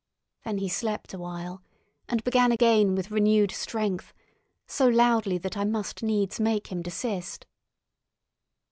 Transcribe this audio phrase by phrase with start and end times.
[0.45, 1.61] Then he slept awhile,
[2.09, 4.15] and began again with renewed strength,
[4.65, 7.45] so loudly that I must needs make him desist.